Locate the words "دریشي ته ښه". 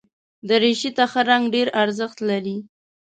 0.49-1.21